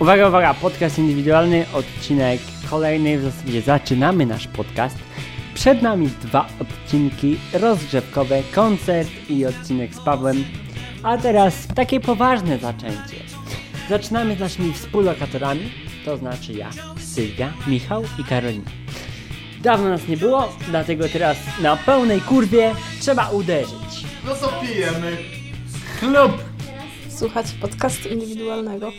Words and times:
Uwaga, 0.00 0.28
uwaga, 0.28 0.54
podcast 0.54 0.98
indywidualny, 0.98 1.66
odcinek 1.72 2.40
kolejny, 2.70 3.18
w 3.18 3.22
zasadzie 3.22 3.62
zaczynamy 3.62 4.26
nasz 4.26 4.46
podcast. 4.46 4.98
Przed 5.54 5.82
nami 5.82 6.08
dwa 6.22 6.46
odcinki 6.60 7.38
rozgrzewkowe, 7.52 8.42
koncert 8.54 9.10
i 9.28 9.46
odcinek 9.46 9.94
z 9.94 10.00
Pawłem. 10.00 10.44
A 11.02 11.18
teraz 11.18 11.66
takie 11.66 12.00
poważne 12.00 12.58
zaczęcie. 12.58 13.16
Zaczynamy 13.88 14.36
z 14.36 14.40
naszymi 14.40 14.72
współlokatorami, 14.72 15.72
to 16.04 16.16
znaczy 16.16 16.52
ja, 16.52 16.70
Sylwia, 16.98 17.52
Michał 17.66 18.02
i 18.18 18.24
Karolina. 18.24 18.70
Dawno 19.62 19.88
nas 19.88 20.08
nie 20.08 20.16
było, 20.16 20.52
dlatego 20.68 21.08
teraz 21.08 21.36
na 21.62 21.76
pełnej 21.76 22.20
kurwie 22.20 22.74
trzeba 23.00 23.28
uderzyć. 23.30 24.04
No 24.26 24.34
co 24.34 24.48
pijemy? 24.48 25.16
Klub! 25.98 26.49
Słuchać 27.20 27.46
podcastu 27.60 28.08
indywidualnego. 28.08 28.92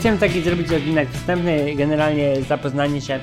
Chciałem 0.00 0.18
taki 0.18 0.42
zrobić 0.42 0.72
odcinek 0.72 1.10
wstępny, 1.10 1.74
generalnie 1.74 2.42
zapoznanie 2.48 3.00
się 3.00 3.20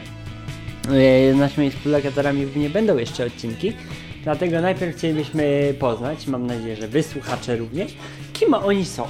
naszymi 1.35 1.71
współlokatorami 1.71 2.47
nie 2.55 2.69
będą 2.69 2.97
jeszcze 2.97 3.25
odcinki. 3.25 3.73
Dlatego 4.23 4.61
najpierw 4.61 4.97
chcielibyśmy 4.97 5.73
poznać, 5.79 6.27
mam 6.27 6.47
nadzieję, 6.47 6.75
że 6.75 6.87
wy 6.87 7.03
słuchacze 7.03 7.57
również, 7.57 7.93
kim 8.33 8.53
oni 8.53 8.85
są. 8.85 9.07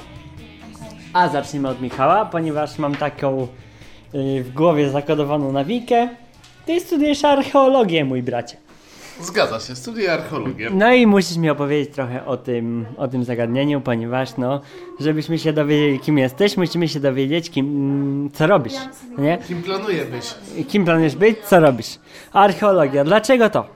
A 1.12 1.28
zaczniemy 1.28 1.68
od 1.68 1.80
Michała, 1.80 2.24
ponieważ 2.24 2.78
mam 2.78 2.94
taką 2.94 3.42
e, 3.42 3.46
w 4.42 4.52
głowie 4.54 4.90
zakodowaną 4.90 5.52
nawikę. 5.52 6.08
Ty 6.66 6.80
studujesz 6.80 7.24
archeologię, 7.24 8.04
mój 8.04 8.22
bracie. 8.22 8.56
Zgadza 9.20 9.60
się, 9.60 9.76
studiuję 9.76 10.12
archeologię. 10.12 10.70
No 10.72 10.92
i 10.92 11.06
musisz 11.06 11.36
mi 11.36 11.50
opowiedzieć 11.50 11.94
trochę 11.94 12.26
o 12.26 12.36
tym, 12.36 12.86
o 12.96 13.08
tym 13.08 13.24
zagadnieniu, 13.24 13.80
ponieważ 13.80 14.36
no, 14.38 14.60
żebyśmy 15.00 15.38
się 15.38 15.52
dowiedzieli 15.52 16.00
kim 16.00 16.18
jesteś, 16.18 16.56
musimy 16.56 16.88
się 16.88 17.00
dowiedzieć 17.00 17.50
kim, 17.50 18.30
co 18.34 18.46
robisz, 18.46 18.74
nie? 19.18 19.38
Kim 19.48 19.62
planuję 19.62 20.04
być? 20.04 20.34
Kim 20.68 20.84
planujesz 20.84 21.16
być, 21.16 21.38
co 21.46 21.60
robisz? 21.60 21.98
Archeologia, 22.32 23.04
dlaczego 23.04 23.50
to? 23.50 23.66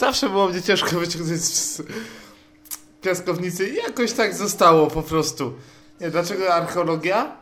Zawsze 0.00 0.28
było 0.28 0.48
mnie 0.48 0.62
ciężko 0.62 1.00
wyciągnąć 1.00 1.40
z 1.40 1.82
piaskownicy 3.02 3.68
i 3.68 3.74
jakoś 3.74 4.12
tak 4.12 4.34
zostało 4.34 4.86
po 4.86 5.02
prostu. 5.02 5.52
Nie, 6.00 6.10
dlaczego 6.10 6.54
archeologia? 6.54 7.41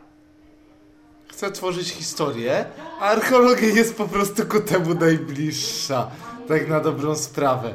Chcę 1.41 1.51
tworzyć 1.51 1.89
historię, 1.89 2.65
a 2.99 3.03
archeologia 3.03 3.67
jest 3.67 3.97
po 3.97 4.07
prostu 4.07 4.45
ku 4.45 4.59
temu 4.59 4.93
najbliższa. 4.93 6.11
Tak 6.47 6.69
na 6.69 6.79
dobrą 6.79 7.15
sprawę. 7.15 7.73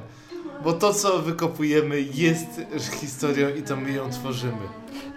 Bo 0.65 0.73
to, 0.73 0.95
co 0.95 1.19
wykopujemy, 1.19 2.01
jest 2.01 2.61
historią 3.01 3.49
i 3.49 3.63
to 3.63 3.77
my 3.77 3.93
ją 3.93 4.11
tworzymy. 4.11 4.69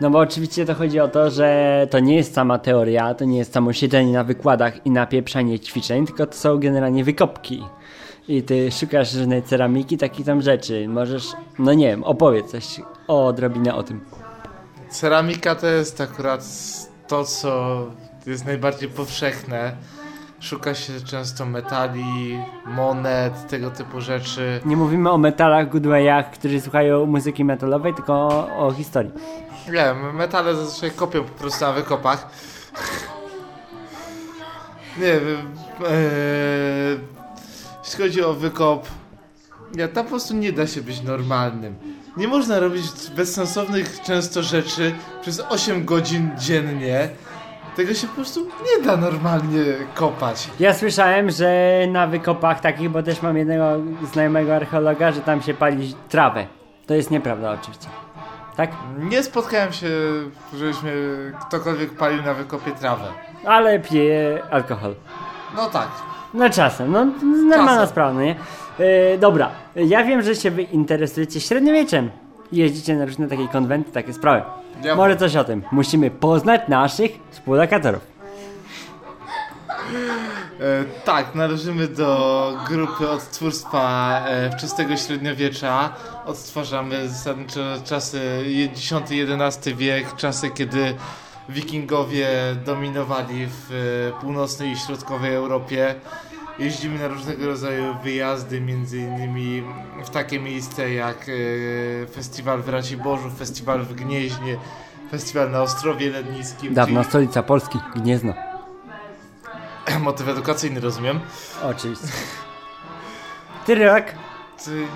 No 0.02 0.10
bo 0.10 0.20
oczywiście 0.20 0.66
to 0.66 0.74
chodzi 0.74 1.00
o 1.00 1.08
to, 1.08 1.30
że 1.30 1.88
to 1.92 2.00
nie 2.00 2.16
jest 2.16 2.34
sama 2.34 2.60
teoria, 2.60 3.14
to 3.14 3.26
nie 3.26 3.38
jest 3.38 3.54
samo 3.54 3.74
siedzenie 3.74 4.14
na 4.14 4.24
wykładach 4.24 4.86
i 4.86 4.92
napieprzanie 4.92 5.60
ćwiczeń, 5.60 6.06
tylko 6.06 6.26
to 6.28 6.34
są 6.34 6.58
generalnie 6.58 7.04
wykopki. 7.04 7.64
I 8.28 8.44
ty 8.44 8.72
szukasz 8.72 9.16
różnej 9.16 9.44
ceramiki, 9.44 9.98
takich 9.98 10.26
tam 10.26 10.42
rzeczy. 10.42 10.88
Możesz, 10.88 11.28
no 11.60 11.74
nie 11.74 11.88
wiem, 11.88 12.04
opowiedz 12.04 12.52
coś 12.52 12.82
o 13.08 13.28
odrobinę 13.28 13.76
o 13.76 13.84
tym. 13.84 14.02
Ceramika 14.90 15.56
to 15.56 15.68
jest 15.68 16.02
akurat 16.02 16.46
to, 17.08 17.24
co 17.24 17.86
jest 18.26 18.46
najbardziej 18.46 18.90
powszechne. 18.90 19.76
Szuka 20.40 20.76
się 20.76 20.94
często 21.02 21.46
metali, 21.46 22.40
monet, 22.66 23.48
tego 23.48 23.72
typu 23.72 24.02
rzeczy. 24.02 24.60
Nie 24.66 24.78
mówimy 24.78 25.12
o 25.12 25.18
metalach, 25.18 25.70
goodwayach, 25.70 26.32
którzy 26.32 26.62
słuchają 26.62 27.06
muzyki 27.06 27.46
metalowej, 27.46 27.94
tylko 27.94 28.14
o, 28.14 28.58
o 28.58 28.72
historii. 28.72 29.12
Nie, 29.72 29.94
metale 30.14 30.56
zazwyczaj 30.56 30.92
kopią 30.92 31.24
po 31.24 31.40
prostu 31.40 31.66
na 31.66 31.72
wykopach. 31.72 32.30
Nie 34.98 35.20
wiem. 35.20 35.54
Ee, 35.86 37.00
jeśli 37.84 38.04
chodzi 38.04 38.24
o 38.24 38.34
wykop, 38.34 38.88
nie, 39.76 39.88
tam 39.88 40.04
po 40.04 40.10
prostu 40.10 40.34
nie 40.34 40.54
da 40.54 40.68
się 40.68 40.82
być 40.82 41.02
normalnym. 41.02 41.76
Nie 42.18 42.28
można 42.28 42.60
robić 42.60 42.84
bezsensownych 43.16 44.02
często 44.02 44.44
rzeczy 44.44 44.96
przez 45.22 45.40
8 45.40 45.86
godzin 45.86 46.30
dziennie. 46.38 47.10
Tego 47.76 47.94
się 47.94 48.08
po 48.08 48.14
prostu 48.16 48.40
nie 48.46 48.86
da 48.86 48.98
normalnie 48.98 49.64
kopać. 49.96 50.50
Ja 50.60 50.74
słyszałem, 50.74 51.32
że 51.32 51.80
na 51.92 52.08
wykopach 52.08 52.60
takich, 52.60 52.90
bo 52.90 53.04
też 53.04 53.22
mam 53.22 53.38
jednego 53.38 53.66
znajomego 54.14 54.56
archeologa, 54.56 55.12
że 55.12 55.22
tam 55.22 55.42
się 55.42 55.54
pali 55.54 55.96
trawę. 56.10 56.46
To 56.88 56.94
jest 56.94 57.12
nieprawda 57.12 57.52
oczywiście. 57.62 57.88
Tak? 58.58 58.72
Nie 59.10 59.24
spotkałem 59.24 59.74
się, 59.74 59.88
żebyśmy 60.58 60.92
ktokolwiek 61.48 61.92
palił 61.94 62.24
na 62.24 62.34
wykopie 62.34 62.72
trawę. 62.72 63.04
Ale 63.46 63.80
pije 63.80 64.40
alkohol. 64.52 64.96
No 65.56 65.70
tak. 65.70 65.88
No 66.34 66.50
czasem, 66.50 66.92
no 66.92 67.06
normalna 67.24 67.66
Czasem. 67.74 67.88
sprawa, 67.88 68.14
no 68.14 68.22
nie? 68.22 68.36
Yy, 68.80 69.18
dobra, 69.18 69.50
ja 69.76 70.04
wiem, 70.04 70.22
że 70.22 70.36
się 70.36 70.52
wy 70.52 70.62
interesujecie 70.62 71.42
średniowieczem. 71.42 72.10
Jeździcie 72.52 72.96
na 72.96 73.06
różne 73.06 73.28
takie 73.28 73.48
konwenty, 73.48 73.92
takie 73.92 74.14
sprawy. 74.14 74.42
Ja- 74.84 74.96
Może 74.96 75.18
coś 75.18 75.36
o 75.36 75.44
tym. 75.44 75.64
Musimy 75.72 76.12
poznać 76.12 76.62
naszych 76.68 77.12
współlokatorów. 77.32 78.02
E, 80.60 80.84
tak, 81.06 81.36
należymy 81.36 81.88
do 81.88 82.54
grupy 82.68 83.10
odtwórstwa 83.10 84.20
e, 84.26 84.52
wczesnego 84.58 84.98
średniowiecza. 84.98 85.90
Odtwarzamy 86.26 87.10
zasadniczo 87.10 87.60
czasy 87.86 88.22
X-XI 88.66 89.76
wiek, 89.76 90.16
czasy 90.16 90.50
kiedy 90.50 90.96
wikingowie 91.50 92.28
dominowali 92.66 93.48
w 93.48 93.72
e, 94.18 94.22
północnej 94.22 94.72
i 94.72 94.78
środkowej 94.78 95.36
Europie. 95.36 95.96
Jeździmy 96.60 97.00
na 97.00 97.08
różnego 97.08 97.46
rodzaju 97.46 97.96
wyjazdy, 98.04 98.62
między 98.62 98.98
innymi 98.98 99.64
w 100.06 100.10
takie 100.10 100.40
miejsca 100.40 100.84
jak 100.84 101.26
e, 101.30 102.08
Festiwal 102.08 102.62
w 102.62 102.70
Raciborzu, 102.70 103.30
Festiwal 103.30 103.84
w 103.84 103.94
Gnieźnie, 103.94 104.58
Festiwal 105.12 105.52
na 105.52 105.62
Ostrowie 105.62 106.10
Lednickim. 106.10 106.74
Dawna 106.74 107.04
stolica 107.04 107.44
Polski, 107.44 107.80
Gniezno. 107.96 108.34
Motyw 110.00 110.28
edukacyjny, 110.28 110.80
rozumiem. 110.80 111.20
Oczywiście. 111.64 112.08
Który 113.64 113.86
rok? 113.86 114.06
Ty... 114.66 114.88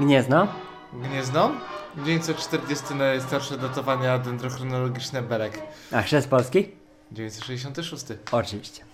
Gniezno. 0.00 0.48
Gniezno? 0.92 1.50
940 1.96 2.94
najstarsze 2.94 3.58
datowania 3.58 4.18
dendrochronologiczne 4.18 5.22
Berek. 5.22 5.60
A 5.92 6.02
chrzest 6.02 6.28
Polski? 6.28 6.68
966. 7.12 8.04
Oczywiście. 8.32 8.84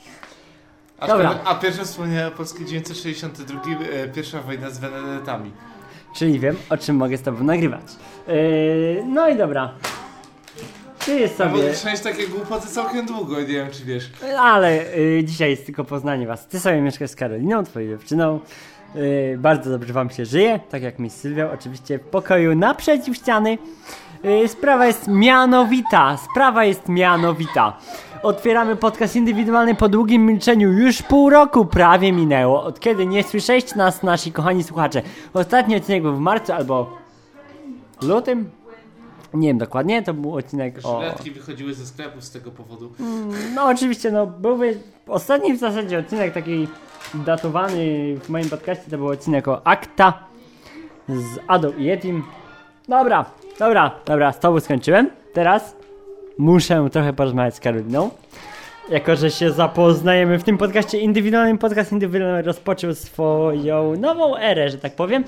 A, 0.98 1.06
Dobra. 1.06 1.38
a 1.44 1.54
pierwsze 1.54 1.84
wspomnienia 1.84 2.30
Polski 2.30 2.64
962, 2.64 3.60
e, 3.92 4.08
pierwsza 4.08 4.42
wojna 4.42 4.70
z 4.70 4.78
Wenedetami. 4.78 5.52
Czyli 6.16 6.40
wiem, 6.40 6.56
o 6.70 6.76
czym 6.76 6.96
mogę 6.96 7.16
z 7.16 7.22
tobą 7.22 7.44
nagrywać. 7.44 7.82
Yy, 8.28 9.04
no 9.06 9.28
i 9.28 9.36
dobra. 9.36 9.72
Ty 11.04 11.14
jest 11.20 11.38
No 11.38 11.46
bo 11.46 11.56
sobie... 11.56 11.72
trzeba 11.72 11.96
takie 11.96 12.28
głupoty 12.28 12.68
całkiem 12.68 13.06
długo, 13.06 13.40
nie 13.40 13.46
wiem 13.46 13.70
czy 13.70 13.84
wiesz. 13.84 14.10
Ale 14.38 14.94
y, 14.96 15.22
dzisiaj 15.24 15.50
jest 15.50 15.66
tylko 15.66 15.84
poznanie 15.84 16.26
was. 16.26 16.46
Ty 16.46 16.60
sobie 16.60 16.80
mieszkasz 16.80 17.10
z 17.10 17.16
Karoliną, 17.16 17.64
twoją 17.64 17.88
dziewczyną. 17.88 18.40
Y, 18.96 19.36
bardzo 19.38 19.70
dobrze 19.70 19.92
wam 19.92 20.10
się 20.10 20.24
żyje, 20.24 20.60
tak 20.70 20.82
jak 20.82 20.98
mi 20.98 21.10
z 21.10 21.16
Sylwią, 21.16 21.50
oczywiście 21.50 21.98
w 21.98 22.02
pokoju 22.02 22.54
naprzeciw 22.54 23.16
ściany. 23.16 23.58
Y, 24.24 24.48
sprawa 24.48 24.86
jest 24.86 25.08
mianowita, 25.08 26.16
sprawa 26.30 26.64
jest 26.64 26.88
mianowita. 26.88 27.76
Otwieramy 28.24 28.76
podcast 28.76 29.16
indywidualny 29.16 29.74
po 29.74 29.88
długim 29.88 30.26
milczeniu. 30.26 30.72
Już 30.72 31.02
pół 31.02 31.30
roku 31.30 31.64
prawie 31.64 32.12
minęło, 32.12 32.62
od 32.62 32.80
kiedy 32.80 33.06
nie 33.06 33.22
słyszeliście 33.22 33.76
nas, 33.76 34.02
nasi 34.02 34.32
kochani 34.32 34.62
słuchacze. 34.62 35.02
Ostatni 35.34 35.76
odcinek 35.76 36.02
był 36.02 36.14
w 36.14 36.18
marcu 36.18 36.52
albo 36.52 36.96
lutym. 38.02 38.50
Nie 39.34 39.48
wiem 39.48 39.58
dokładnie, 39.58 40.02
to 40.02 40.14
był 40.14 40.36
odcinek 40.36 40.74
o... 40.82 41.00
Żyletki 41.00 41.30
wychodziły 41.30 41.74
ze 41.74 41.86
sklepów 41.86 42.24
z 42.24 42.30
tego 42.30 42.50
powodu. 42.50 42.92
No 43.54 43.64
oczywiście, 43.64 44.10
no 44.10 44.26
byłby 44.26 44.78
ostatni 45.06 45.54
w 45.54 45.58
zasadzie 45.58 45.98
odcinek 45.98 46.34
taki 46.34 46.68
datowany 47.14 48.16
w 48.20 48.28
moim 48.28 48.50
podcaście 48.50 48.90
to 48.90 48.98
był 48.98 49.08
odcinek 49.08 49.48
o 49.48 49.66
Akta 49.66 50.18
z 51.08 51.38
Adą 51.48 51.72
i 51.72 51.84
Yetim. 51.84 52.22
Dobra, 52.88 53.24
dobra, 53.58 53.90
dobra, 54.06 54.32
z 54.32 54.40
tobą 54.40 54.60
skończyłem. 54.60 55.10
Teraz 55.32 55.76
muszę 56.38 56.88
trochę 56.92 57.12
porozmawiać 57.12 57.54
z 57.54 57.60
Karoliną. 57.60 58.10
jako 58.88 59.16
że 59.16 59.30
się 59.30 59.50
zapoznajemy 59.50 60.38
w 60.38 60.44
tym 60.44 60.58
podcaście 60.58 60.98
indywidualnym, 60.98 61.58
podcast 61.58 61.92
indywidualny 61.92 62.42
rozpoczął 62.42 62.94
swoją 62.94 63.96
nową 63.96 64.36
erę, 64.36 64.70
że 64.70 64.78
tak 64.78 64.94
powiem. 64.94 65.24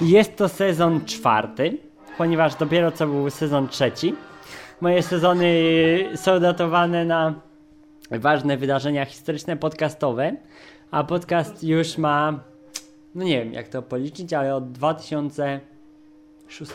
Jest 0.00 0.36
to 0.36 0.48
sezon 0.48 1.04
czwarty, 1.04 1.78
ponieważ 2.18 2.54
dopiero 2.54 2.92
co 2.92 3.06
był 3.06 3.30
sezon 3.30 3.68
trzeci. 3.68 4.14
Moje 4.80 5.02
sezony 5.02 5.46
są 6.14 6.40
datowane 6.40 7.04
na 7.04 7.34
ważne 8.10 8.56
wydarzenia 8.56 9.04
historyczne 9.04 9.56
podcastowe, 9.56 10.36
a 10.90 11.04
podcast 11.04 11.64
już 11.64 11.98
ma, 11.98 12.40
no 13.14 13.24
nie 13.24 13.44
wiem 13.44 13.52
jak 13.52 13.68
to 13.68 13.82
policzyć, 13.82 14.32
ale 14.32 14.54
od 14.54 14.78
2006 16.58 16.72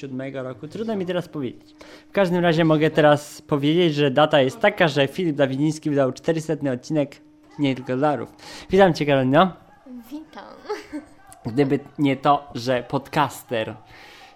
czy 0.00 0.08
2007 0.08 0.36
roku, 0.46 0.68
trudno 0.68 0.96
mi 0.96 1.06
teraz 1.06 1.28
powiedzieć. 1.28 1.74
W 2.08 2.12
każdym 2.12 2.42
razie 2.42 2.64
mogę 2.64 2.90
teraz 2.90 3.42
powiedzieć, 3.42 3.94
że 3.94 4.10
data 4.10 4.40
jest 4.40 4.60
taka, 4.60 4.88
że 4.88 5.08
Filip 5.08 5.36
Dawidziński 5.36 5.90
wydał 5.90 6.12
400 6.12 6.54
odcinek 6.74 7.16
nie 7.58 7.74
tylko 7.74 7.96
darów. 7.96 8.28
Witam 8.70 8.94
Cię 8.94 9.06
Karolino. 9.06 9.52
Witam. 10.10 10.44
Gdyby 11.46 11.78
nie 11.98 12.16
to, 12.16 12.50
że 12.54 12.82
podcaster 12.88 13.74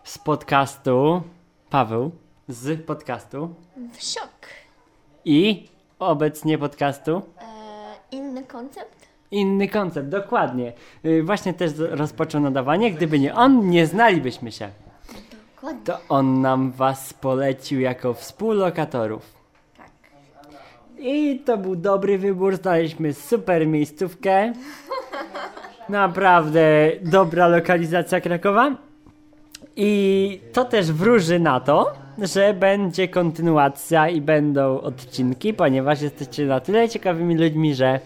z 0.05 0.19
podcastu, 0.19 1.23
Paweł 1.71 2.11
z 2.49 2.87
podcastu 2.87 3.55
W 3.93 4.03
szok. 4.05 4.47
i 5.25 5.69
obecnie 5.99 6.59
podcastu 6.59 7.23
E, 7.41 8.17
inny 8.17 8.43
koncept? 8.45 9.00
Inny 9.31 9.69
koncept, 9.69 10.09
dokładnie. 10.09 10.73
Yy, 11.03 11.23
właśnie 11.23 11.55
też 11.55 11.73
rozpoczął 11.77 12.41
nadawanie. 12.41 12.93
Gdyby 12.93 13.19
nie 13.19 13.35
on, 13.35 13.71
nie 13.71 13.87
znalibyśmy 13.87 14.53
się. 14.53 14.69
Dokładnie. 15.55 15.81
To 15.85 15.99
on 16.09 16.41
nam 16.41 16.73
was 16.73 17.13
polecił 17.13 17.81
jako 17.81 18.15
współlokatorów. 18.15 19.35
Tak. 19.77 19.91
I 20.99 21.43
to 21.45 21.59
był 21.59 21.77
dobry 21.77 22.19
wybór. 22.19 22.57
Znaleźliśmy 22.57 23.13
super 23.15 23.67
miejscówkę. 23.67 24.53
Naprawdę 25.89 26.91
dobra 27.03 27.49
lokalizacja 27.49 28.21
Krakowa. 28.21 28.77
I 29.77 30.41
to 30.53 30.65
też 30.65 30.93
wróży 30.93 31.39
na 31.39 31.61
to, 31.61 31.93
że 32.19 32.55
będzie 32.55 33.09
kontynuacja 33.09 34.09
i 34.09 34.21
będą 34.21 34.81
odcinki, 34.81 35.55
ponieważ 35.55 36.03
jesteście 36.03 36.47
na 36.47 36.61
tyle 36.61 36.89
ciekawymi 36.89 37.37
ludźmi, 37.37 37.75
że 37.75 38.01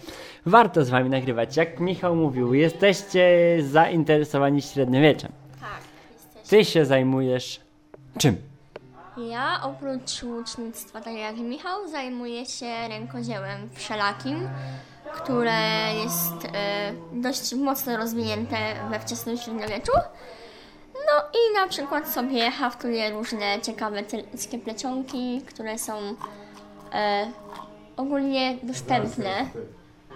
warto 0.47 0.85
z 0.85 0.91
wami 0.91 1.11
nagrywać. 1.11 1.57
Jak 1.57 1.81
Michał 1.81 2.17
mówił, 2.17 2.55
jesteście 2.55 3.57
zainteresowani 3.61 4.63
średniowieczem. 4.63 5.33
Tak, 5.61 5.81
jesteś. 6.13 6.49
Ty 6.49 6.65
się 6.65 6.85
zajmujesz 6.85 7.61
czym? 8.19 8.37
Ja 9.17 9.61
oprócz 9.63 10.23
łucznictwa, 10.23 11.01
tak 11.01 11.15
jak 11.15 11.37
Michał, 11.37 11.89
zajmuję 11.89 12.47
się 12.47 12.89
rękodziełem 12.89 13.71
wszelakim, 13.73 14.49
które 15.13 15.61
jest 16.03 16.45
e, 16.55 16.93
dość 17.13 17.55
mocno 17.55 17.97
rozwinięte 17.97 18.57
we 18.91 19.01
wczesnym 19.01 19.37
średniowieczu. 19.37 19.93
No 20.95 21.23
i 21.33 21.55
na 21.55 21.69
przykład 21.69 22.09
sobie 22.09 22.51
haftuję 22.51 23.11
różne 23.11 23.61
ciekawe 23.63 24.03
tylskie 24.03 24.59
plecionki, 24.59 25.43
które 25.43 25.79
są 25.79 25.95
e, 26.93 27.27
ogólnie 27.97 28.59
dostępne. 28.63 29.47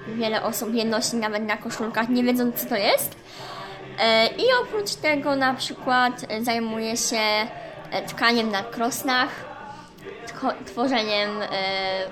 Wiele 0.07 0.43
osób 0.43 0.75
je 0.75 0.85
nosi 0.85 1.17
nawet 1.17 1.43
na 1.43 1.57
koszulkach, 1.57 2.09
nie 2.09 2.25
wiedząc 2.25 2.55
co 2.55 2.69
to 2.69 2.77
jest. 2.77 3.17
E, 3.99 4.27
I 4.27 4.45
oprócz 4.63 4.95
tego 4.95 5.37
na 5.37 5.55
przykład 5.55 6.25
e, 6.29 6.45
zajmuję 6.45 6.97
się 6.97 7.17
e, 7.91 8.03
tkaniem 8.07 8.51
na 8.51 8.63
krosnach, 8.63 9.29
tworzeniem 10.67 11.31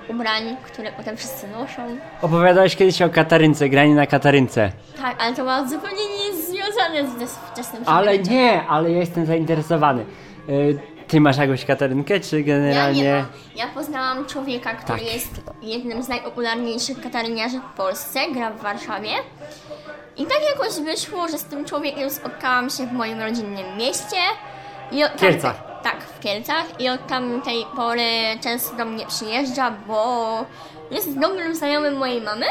ubrań, 0.07 0.57
które 0.65 0.91
potem 0.91 1.17
wszyscy 1.17 1.47
noszą. 1.47 1.97
Opowiadałeś 2.21 2.75
kiedyś 2.75 3.01
o 3.01 3.09
Katarynce, 3.09 3.69
granie 3.69 3.95
na 3.95 4.07
Katarynce. 4.07 4.71
Tak, 5.01 5.15
ale 5.19 5.35
to 5.35 5.43
ma 5.43 5.67
zupełnie 5.67 5.97
nie 5.97 6.41
związane 6.41 7.27
z 7.27 7.35
wczesnym 7.35 7.83
Ale 7.85 8.19
nie, 8.19 8.67
ale 8.67 8.91
ja 8.91 8.97
jestem 8.97 9.25
zainteresowany. 9.25 10.05
Ty 11.07 11.21
masz 11.21 11.37
jakąś 11.37 11.65
Katarynkę, 11.65 12.19
czy 12.19 12.39
Ja 12.39 12.45
generalnie... 12.45 13.03
nie 13.03 13.13
mam. 13.15 13.25
Ja 13.55 13.67
poznałam 13.67 14.25
człowieka, 14.25 14.73
który 14.75 14.99
Tak. 14.99 15.13
jest 15.13 15.41
jednym 15.61 16.03
z 16.03 16.07
najpopularniejszych 16.07 17.01
kataryniarzy 17.01 17.59
w 17.59 17.77
Polsce, 17.77 18.19
gra 18.33 18.51
w 18.51 18.61
Warszawie. 18.61 19.09
I 20.17 20.25
tak 20.25 20.39
jakoś 20.51 20.79
wyszło, 20.85 21.27
że 21.27 21.37
z 21.37 21.43
tym 21.43 21.65
człowiekiem 21.65 22.09
spotkałam 22.09 22.69
się 22.69 22.87
w 22.87 22.91
moim 22.93 23.19
rodzinnym 23.19 23.77
mieście. 23.77 24.17
I 24.91 25.03
od 25.03 25.15
Kielcach. 25.17 25.55
tak, 25.83 26.01
w 26.03 26.19
Kielcach. 26.19 26.65
I 26.79 26.89
od 26.89 27.07
tamtej 27.07 27.65
pory 27.75 28.09
często 28.43 28.75
do 28.75 28.85
mnie 28.85 29.05
przyjeżdża, 29.07 29.71
bo 29.87 30.45
jest 30.91 31.19
dobrym 31.19 31.55
znajomym 31.55 31.97
mojej 31.97 32.21
mamy. 32.21 32.45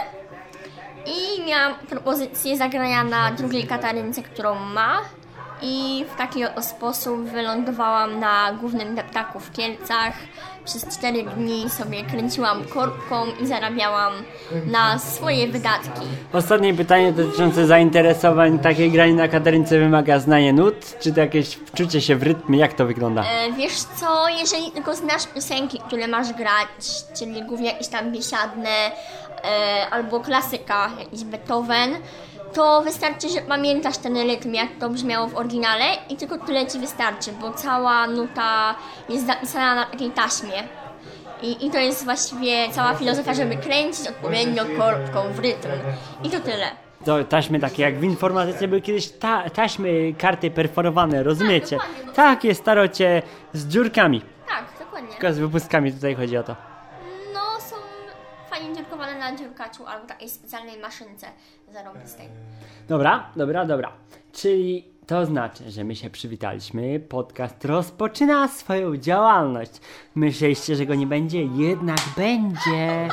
I 1.06 1.42
miałam 1.46 1.74
propozycję 1.74 2.56
zagrania 2.56 3.04
na 3.04 3.30
drugiej 3.30 3.66
katarynce, 3.66 4.22
którą 4.22 4.54
ma. 4.54 4.98
I 5.62 6.04
w 6.14 6.16
taki 6.18 6.44
oto 6.44 6.62
sposób 6.62 7.20
wylądowałam 7.20 8.20
na 8.20 8.52
głównym 8.52 8.94
deptaku 8.94 9.40
w 9.40 9.52
Kielcach. 9.52 10.14
Przez 10.64 10.98
4 10.98 11.22
dni 11.22 11.70
sobie 11.70 12.04
kręciłam 12.04 12.64
korbką 12.64 13.26
i 13.42 13.46
zarabiałam 13.46 14.12
na 14.66 14.98
swoje 14.98 15.48
wydatki. 15.48 16.06
Ostatnie 16.32 16.74
pytanie 16.74 17.12
dotyczące 17.12 17.66
zainteresowań. 17.66 18.58
Takie 18.58 18.90
granie 18.90 19.14
na 19.14 19.28
Katarynce 19.28 19.78
wymaga 19.78 20.18
znania 20.18 20.52
nut, 20.52 20.98
czy 21.00 21.12
to 21.12 21.20
jakieś 21.20 21.48
wczucie 21.54 22.00
się 22.00 22.16
w 22.16 22.22
rytm? 22.22 22.54
Jak 22.54 22.72
to 22.72 22.86
wygląda? 22.86 23.22
E, 23.22 23.52
wiesz 23.52 23.76
co, 23.76 24.28
jeżeli 24.28 24.70
tylko 24.70 24.94
znasz 24.94 25.26
piosenki, 25.34 25.78
które 25.78 26.08
masz 26.08 26.32
grać, 26.32 26.68
czyli 27.18 27.42
głównie 27.42 27.70
jakieś 27.70 27.88
tam 27.88 28.12
biesiadne 28.12 28.70
e, 28.70 29.86
albo 29.90 30.20
klasyka, 30.20 30.90
jakiś 30.98 31.24
Beethoven, 31.24 31.90
to 32.56 32.82
wystarczy, 32.82 33.28
że 33.28 33.40
pamiętasz 33.40 33.98
ten 33.98 34.16
rytm, 34.16 34.54
jak 34.54 34.68
to 34.80 34.90
brzmiało 34.90 35.26
w 35.28 35.36
oryginale 35.36 35.84
i 36.10 36.16
tylko 36.16 36.38
tyle 36.38 36.66
ci 36.66 36.78
wystarczy, 36.78 37.32
bo 37.40 37.52
cała 37.52 38.06
nuta 38.06 38.74
jest 39.08 39.26
zapisana 39.26 39.74
na 39.74 39.86
takiej 39.86 40.10
taśmie. 40.10 40.62
I, 41.42 41.66
I 41.66 41.70
to 41.70 41.78
jest 41.78 42.04
właściwie 42.04 42.70
cała 42.70 42.94
filozofia, 42.94 43.34
żeby 43.34 43.56
kręcić 43.56 44.08
odpowiednio 44.08 44.62
korbką 44.78 45.32
w 45.32 45.38
rytm. 45.38 45.68
I 46.24 46.30
to 46.30 46.40
tyle. 46.40 46.66
To 47.04 47.24
taśmy 47.24 47.60
takie 47.60 47.82
jak 47.82 47.98
w 47.98 48.04
informatyce 48.04 48.68
były 48.68 48.80
kiedyś 48.80 49.08
ta, 49.08 49.50
taśmy, 49.50 50.14
karty 50.18 50.50
perforowane, 50.50 51.22
rozumiecie? 51.22 51.76
Tak, 51.76 51.88
dokładnie. 51.88 52.14
Takie 52.14 52.54
starocie 52.54 53.22
z 53.52 53.66
dziurkami. 53.66 54.22
Tak, 54.48 54.64
dokładnie. 54.78 55.08
Tylko 55.08 55.32
z 55.32 55.38
wypustkami 55.38 55.92
tutaj 55.92 56.14
chodzi 56.14 56.36
o 56.36 56.42
to. 56.42 56.75
Na 59.30 59.36
dziurkaczu 59.36 59.86
albo 59.86 60.06
takiej 60.06 60.28
specjalnej 60.28 60.78
maszynce 60.80 61.26
zarobistej. 61.72 62.28
Dobra, 62.88 63.30
dobra, 63.36 63.64
dobra. 63.64 63.92
Czyli 64.32 64.84
to 65.06 65.26
znaczy, 65.26 65.70
że 65.70 65.84
my 65.84 65.96
się 65.96 66.10
przywitaliśmy, 66.10 67.00
podcast 67.00 67.64
rozpoczyna 67.64 68.48
swoją 68.48 68.96
działalność. 68.96 69.72
Myśleliście, 70.14 70.76
że 70.76 70.86
go 70.86 70.94
nie 70.94 71.06
będzie? 71.06 71.42
Jednak 71.42 71.98
będzie. 72.16 73.08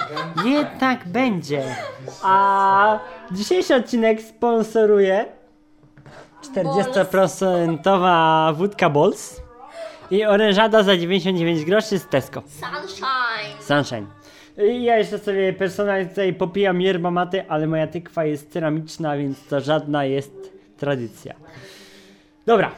Jednak 0.46 1.08
będzie. 1.08 1.76
A 2.24 3.00
dzisiejszy 3.32 3.76
odcinek 3.76 4.22
sponsoruje 4.22 5.26
40% 6.56 8.54
wódka 8.54 8.90
Bols 8.90 9.42
i 10.12 10.26
orężada 10.26 10.84
za 10.84 10.98
99 10.98 11.66
groszy 11.66 12.00
z 12.00 12.08
Tesco. 12.08 12.44
Sunshine! 12.48 13.62
Sunshine. 13.62 14.08
I 14.58 14.84
Ja 14.84 14.98
jeszcze 14.98 15.20
sobie 15.20 15.54
personalnie 15.54 16.06
tutaj 16.06 16.34
popijam 16.34 16.82
yerba 16.82 17.12
mate, 17.12 17.46
ale 17.48 17.68
moja 17.68 17.88
tykwa 17.88 18.26
jest 18.26 18.52
ceramiczna, 18.52 19.18
więc 19.18 19.48
to 19.48 19.62
żadna 19.62 20.06
jest 20.06 20.54
tradycja. 20.78 21.34
Dobra, 22.46 22.72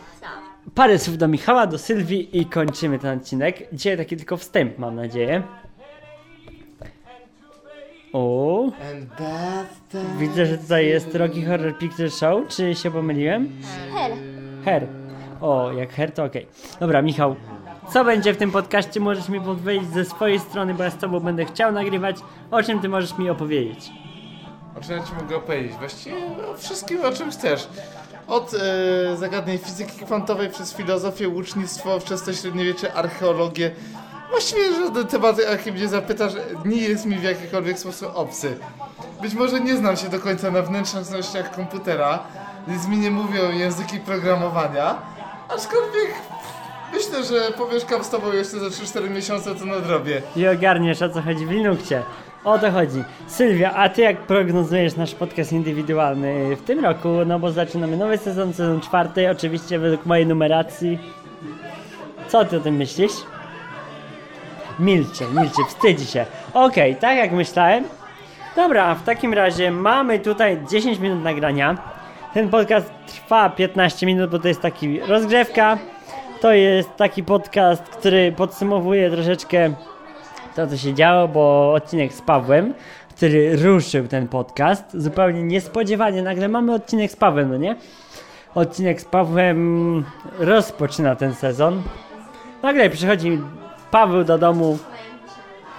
parę 0.76 1.00
słów 1.00 1.18
do 1.18 1.28
Michała, 1.28 1.68
do 1.68 1.78
Sylwii 1.78 2.40
i 2.42 2.46
kończymy 2.46 3.00
ten 3.00 3.18
odcinek. 3.20 3.74
Dzisiaj 3.74 3.98
taki 3.98 4.18
tylko 4.18 4.38
wstęp, 4.38 4.78
mam 4.78 4.96
nadzieję. 4.96 5.44
O, 8.14 8.72
widzę, 10.20 10.46
że 10.46 10.58
tutaj 10.58 10.88
jest 10.88 11.16
Rocky 11.16 11.46
Horror 11.46 11.78
Picture 11.78 12.12
Show. 12.12 12.48
Czy 12.48 12.76
się 12.76 12.92
pomyliłem? 12.92 13.50
Her. 13.94 14.12
Her. 14.66 14.88
O, 15.42 15.72
jak 15.72 15.94
her 15.94 16.12
to 16.12 16.24
okej. 16.24 16.48
Dobra, 16.80 17.02
Michał, 17.02 17.36
co 17.94 18.06
będzie 18.06 18.34
w 18.34 18.38
tym 18.38 18.52
podcaście? 18.52 19.00
Możesz 19.00 19.30
mi 19.30 19.42
powiedzieć 19.42 19.94
ze 19.94 20.06
swojej 20.06 20.40
strony, 20.40 20.74
bo 20.74 20.84
ja 20.84 20.90
z 20.92 20.98
tobą 20.98 21.20
będę 21.20 21.46
chciał 21.46 21.72
nagrywać. 21.72 22.16
O 22.52 22.64
czym 22.64 22.80
ty 22.80 22.90
możesz 22.90 23.18
mi 23.18 23.30
opowiedzieć? 23.30 23.92
O 24.78 24.82
czym 24.82 24.98
ja 24.98 25.04
ci 25.04 25.14
mogę 25.22 25.36
opowiedzieć? 25.36 25.74
Właściwie 25.74 26.16
o 26.54 26.58
wszystkim, 26.58 27.06
o 27.06 27.12
czym 27.12 27.32
chcesz. 27.32 27.68
Od 28.28 28.54
e, 28.54 29.18
zagadnień 29.18 29.58
fizyki 29.58 30.06
kwantowej 30.06 30.50
przez 30.50 30.74
filozofię, 30.74 31.30
łucznictwo, 31.30 32.00
wczesne 32.00 32.34
średniowiecze, 32.34 32.94
archeologię. 32.94 33.72
Właściwie 34.30 34.74
żaden 34.74 35.08
temat, 35.08 35.38
jaki 35.52 35.72
mnie 35.72 35.88
zapytasz, 35.88 36.34
nie 36.66 36.78
jest 36.82 37.06
mi 37.06 37.16
w 37.16 37.24
jakikolwiek 37.24 37.80
sposób 37.80 38.12
obcy. 38.16 38.58
Być 39.22 39.34
może 39.34 39.60
nie 39.60 39.76
znam 39.76 39.98
się 39.98 40.10
do 40.10 40.20
końca 40.20 40.52
na 40.52 40.62
wnętrznościach 40.62 41.56
komputera, 41.56 42.20
więc 42.68 42.88
mi 42.88 42.98
nie 42.98 43.12
mówią 43.12 43.52
języki 43.52 44.00
programowania, 44.00 44.96
aczkolwiek 45.50 46.14
myślę, 46.96 47.24
że 47.24 47.52
pomieszkam 47.52 48.04
z 48.04 48.10
tobą 48.10 48.34
jeszcze 48.34 48.60
za 48.60 48.66
3-4 48.66 49.10
miesiące, 49.10 49.56
to 49.56 49.66
nadrobię. 49.66 50.22
I 50.36 50.48
ogarniesz 50.48 51.02
o 51.02 51.10
co 51.10 51.22
chodzi 51.22 51.46
w 51.46 51.52
Linuxie. 51.52 52.04
O 52.44 52.60
to 52.60 52.72
chodzi. 52.72 53.04
Sylwia, 53.28 53.74
a 53.74 53.90
ty 53.90 54.02
jak 54.02 54.18
prognozujesz 54.18 54.96
nasz 54.96 55.16
podcast 55.16 55.52
indywidualny 55.52 56.56
w 56.56 56.62
tym 56.62 56.86
roku? 56.86 57.10
No 57.26 57.40
bo 57.40 57.52
zaczynamy 57.52 57.98
nowy 57.98 58.18
sezon, 58.18 58.54
sezon 58.54 58.82
czwarty, 58.82 59.30
oczywiście 59.30 59.80
według 59.80 60.06
mojej 60.06 60.28
numeracji. 60.28 61.00
Co 62.28 62.46
ty 62.46 62.58
o 62.58 62.60
tym 62.60 62.76
myślisz? 62.76 63.12
Milczy, 64.80 65.24
milczy, 65.34 65.62
wstydzi 65.68 66.06
się. 66.06 66.26
Okej, 66.54 66.96
tak 66.96 67.18
jak 67.18 67.32
myślałem. 67.32 67.84
Dobra, 68.56 68.96
w 68.96 69.04
takim 69.04 69.34
razie 69.34 69.72
mamy 69.72 70.20
tutaj 70.20 70.60
10 70.72 71.00
minut 71.00 71.24
nagrania. 71.24 71.78
Ten 72.34 72.50
podcast 72.50 72.92
trwa 73.08 73.50
15 73.50 74.06
minut, 74.06 74.30
bo 74.30 74.40
to 74.40 74.48
jest 74.48 74.62
taki 74.62 75.00
rozgrzewka. 75.00 75.78
To 76.46 76.54
jest 76.54 76.96
taki 76.96 77.24
podcast, 77.24 77.84
który 77.84 78.32
podsumowuje 78.32 79.12
troszeczkę 79.12 79.74
to, 80.56 80.68
co 80.68 80.78
się 80.78 80.94
działo, 80.94 81.28
bo 81.28 81.74
odcinek 81.74 82.14
z 82.14 82.22
Pawłem, 82.22 82.74
który 83.16 83.58
ruszył 83.58 84.08
ten 84.08 84.28
podcast, 84.28 84.84
zupełnie 84.94 85.44
niespodziewanie, 85.44 86.22
nagle 86.22 86.48
mamy 86.48 86.74
odcinek 86.74 87.12
z 87.12 87.16
Pawłem, 87.16 87.50
no 87.50 87.58
nie? 87.58 87.76
Odcinek 88.56 89.02
z 89.02 89.06
Pawłem 89.06 90.04
rozpoczyna 90.40 91.16
ten 91.16 91.34
sezon. 91.34 91.82
Nagle 92.64 92.90
przychodzi 92.90 93.42
Paweł 93.92 94.24
do 94.24 94.38
domu. 94.38 94.78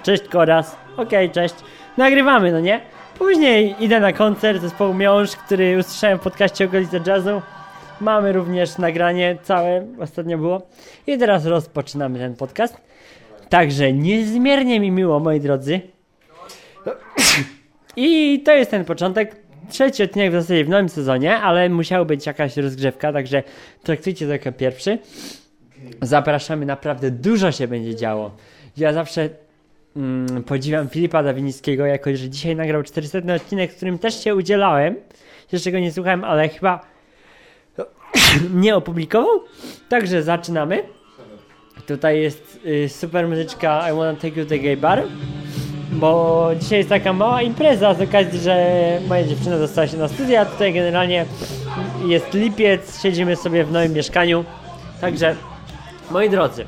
Cześć 0.03 0.27
Koraz. 0.27 0.75
Okej, 0.97 1.31
cześć. 1.31 1.55
Nagrywamy, 1.97 2.51
no 2.51 2.59
nie? 2.59 2.81
Później 3.17 3.75
idę 3.79 3.99
na 3.99 4.13
koncert 4.13 4.61
zespołu 4.61 4.93
Miąższ, 4.93 5.35
który 5.35 5.77
usłyszałem 5.79 6.19
w 6.19 6.21
podcaście 6.21 6.65
Okolice 6.65 6.99
Jazzu. 7.05 7.41
Mamy 8.01 8.31
również 8.31 8.77
nagranie 8.77 9.37
całe, 9.43 9.87
ostatnio 9.99 10.37
było. 10.37 10.61
I 11.07 11.17
teraz 11.17 11.45
rozpoczynamy 11.45 12.19
ten 12.19 12.35
podcast. 12.35 12.77
Także 13.49 13.93
niezmiernie 13.93 14.79
mi 14.79 14.91
miło, 14.91 15.19
moi 15.19 15.39
drodzy. 15.39 15.81
I 17.95 18.41
to 18.45 18.51
jest 18.51 18.71
ten 18.71 18.85
początek. 18.85 19.35
Trzeci 19.69 20.03
odcinek 20.03 20.31
w 20.31 20.33
zasadzie 20.33 20.65
w 20.65 20.69
nowym 20.69 20.89
sezonie, 20.89 21.37
ale 21.37 21.69
musiała 21.69 22.05
być 22.05 22.25
jakaś 22.25 22.57
rozgrzewka, 22.57 23.13
także 23.13 23.43
traktujcie 23.83 24.25
to 24.25 24.31
jako 24.31 24.51
pierwszy. 24.51 24.97
Zapraszamy, 26.01 26.65
naprawdę 26.65 27.11
dużo 27.11 27.51
się 27.51 27.67
będzie 27.67 27.95
działo. 27.95 28.31
Ja 28.77 28.93
zawsze 28.93 29.29
mm, 29.95 30.43
podziwiam 30.43 30.89
Filipa 30.89 31.23
Dawinickiego, 31.23 31.85
jako 31.85 32.15
że 32.15 32.29
dzisiaj 32.29 32.55
nagrał 32.55 32.83
400 32.83 33.19
odcinek, 33.35 33.71
w 33.71 33.75
którym 33.75 33.99
też 33.99 34.23
się 34.23 34.35
udzielałem. 34.35 34.95
Jeszcze 35.51 35.71
go 35.71 35.79
nie 35.79 35.91
słuchałem, 35.91 36.23
ale 36.23 36.49
chyba 36.49 36.96
nie 38.63 38.75
opublikował. 38.75 39.43
Także 39.89 40.23
zaczynamy. 40.23 40.83
Tutaj 41.87 42.21
jest 42.21 42.59
y, 42.65 42.89
super 42.89 43.27
muzyczka 43.27 43.89
I 43.91 43.95
Wanna 43.97 44.13
Take 44.13 44.39
You 44.39 44.43
to 44.43 44.49
the 44.49 44.59
Gay 44.59 44.77
Bar. 44.77 45.03
Bo 45.91 46.49
dzisiaj 46.59 46.77
jest 46.77 46.89
taka 46.89 47.13
mała 47.13 47.41
impreza 47.41 47.93
z 47.93 48.01
okazji, 48.01 48.39
że 48.39 48.73
moja 49.07 49.23
dziewczyna 49.23 49.57
dostała 49.57 49.87
się 49.87 49.97
na 49.97 50.07
studia. 50.07 50.45
Tutaj 50.45 50.73
generalnie 50.73 51.25
jest 52.05 52.33
lipiec, 52.33 53.01
siedzimy 53.01 53.35
sobie 53.35 53.63
w 53.63 53.71
nowym 53.71 53.93
mieszkaniu. 53.93 54.45
Także, 55.01 55.35
moi 56.11 56.29
drodzy, 56.29 56.65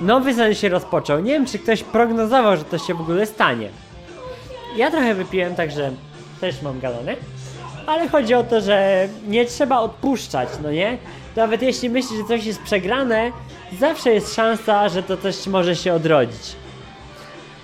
nowy 0.00 0.34
sezon 0.34 0.54
się 0.54 0.68
rozpoczął. 0.68 1.20
Nie 1.20 1.32
wiem, 1.32 1.46
czy 1.46 1.58
ktoś 1.58 1.82
prognozował, 1.82 2.56
że 2.56 2.64
to 2.64 2.78
się 2.78 2.94
w 2.94 3.00
ogóle 3.00 3.26
stanie. 3.26 3.68
Ja 4.76 4.90
trochę 4.90 5.14
wypiłem, 5.14 5.54
także 5.54 5.92
też 6.40 6.62
mam 6.62 6.80
galony. 6.80 7.16
Ale 7.86 8.08
chodzi 8.08 8.34
o 8.34 8.44
to, 8.44 8.60
że 8.60 9.08
nie 9.28 9.44
trzeba 9.44 9.78
odpuszczać, 9.78 10.48
no 10.62 10.70
nie? 10.70 10.98
Nawet 11.36 11.62
jeśli 11.62 11.90
myślisz, 11.90 12.18
że 12.18 12.24
coś 12.28 12.44
jest 12.44 12.62
przegrane, 12.62 13.32
zawsze 13.80 14.10
jest 14.14 14.34
szansa, 14.34 14.88
że 14.88 15.02
to 15.02 15.16
coś 15.16 15.46
może 15.46 15.76
się 15.76 15.92
odrodzić. 15.92 16.56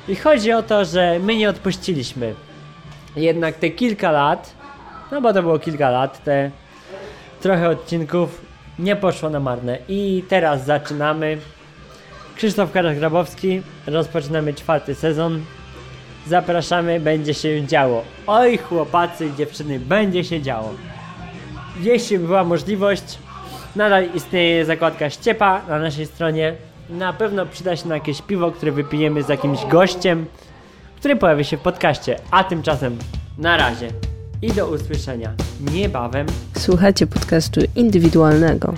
I 0.09 0.17
chodzi 0.17 0.53
o 0.53 0.63
to, 0.63 0.85
że 0.85 1.19
my 1.23 1.37
nie 1.37 1.49
odpuściliśmy. 1.49 2.35
Jednak 3.17 3.55
te 3.55 3.71
kilka 3.71 4.11
lat, 4.11 4.55
no 5.13 5.21
bo 5.21 5.33
to 5.33 5.43
było 5.43 5.59
kilka 5.59 5.91
lat, 5.91 6.25
te 6.25 6.51
trochę 7.41 7.69
odcinków 7.69 8.41
nie 8.79 8.97
poszło 8.97 9.31
na 9.31 9.41
marne. 9.41 9.79
I 9.89 10.25
teraz 10.29 10.65
zaczynamy. 10.65 11.39
Krzysztof 12.37 12.73
Karasz-Grabowski, 12.73 13.63
rozpoczynamy 13.87 14.55
czwarty 14.55 14.95
sezon. 14.95 15.45
Zapraszamy, 16.29 17.01
będzie 17.01 17.35
się 17.35 17.67
działo. 17.67 18.03
Oj, 18.27 18.59
chłopacy 18.59 19.27
i 19.27 19.35
dziewczyny, 19.35 19.81
będzie 19.81 20.25
się 20.25 20.43
działo. 20.43 20.75
Jeśli 21.81 22.19
była 22.19 22.45
możliwość, 22.45 23.19
nadal 23.77 24.05
istnieje 24.15 24.65
zakładka 24.65 25.11
ściepa 25.11 25.63
na 25.69 25.79
naszej 25.79 26.07
stronie. 26.07 26.55
Na 26.91 27.13
pewno 27.13 27.47
przyda 27.47 27.77
się 27.77 27.89
na 27.89 27.95
jakieś 27.95 28.23
piwo, 28.23 28.51
które 28.51 28.73
wypijemy 28.73 29.23
z 29.23 29.29
jakimś 29.29 29.65
gościem, 29.65 30.27
który 30.97 31.17
pojawi 31.17 31.45
się 31.45 31.57
w 31.57 31.61
podcaście. 31.61 32.17
A 32.31 32.45
tymczasem 32.45 32.99
na 33.39 33.57
razie 33.57 33.89
i 34.43 34.53
do 34.53 34.69
usłyszenia 34.69 35.33
niebawem. 35.73 36.27
Słuchacie 36.59 37.07
podcastu 37.07 37.61
indywidualnego. 37.77 38.75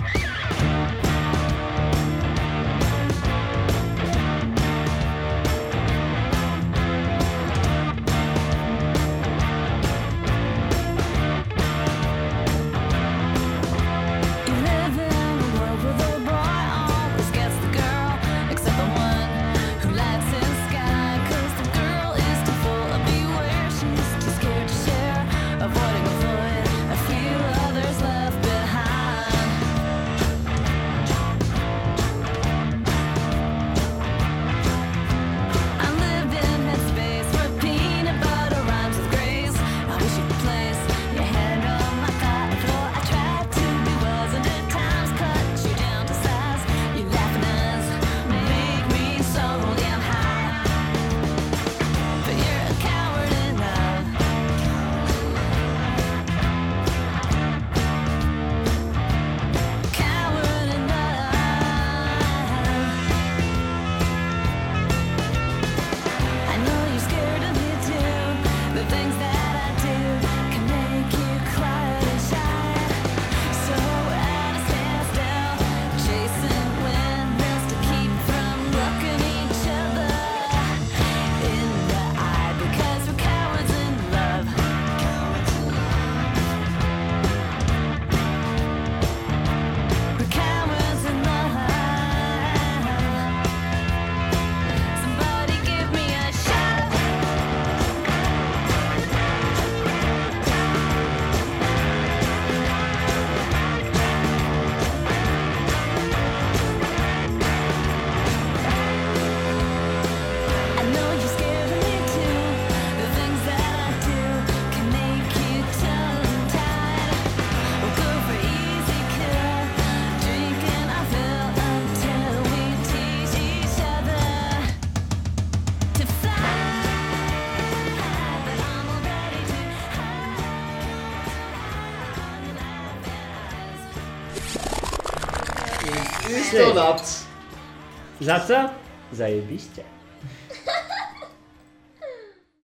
Za 138.21 138.39
co? 138.39 138.69
Zajebiście. 139.11 139.83